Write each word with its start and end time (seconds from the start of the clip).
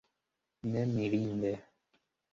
Ne 0.71 0.81
mirinde! 0.93 1.53